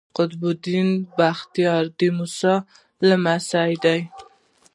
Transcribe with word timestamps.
قطب 0.15 0.41
الدین 0.53 0.89
بختیار 1.17 1.83
د 1.99 1.99
موسی 2.17 2.55
لمسی 3.07 3.71
دﺉ. 3.83 3.99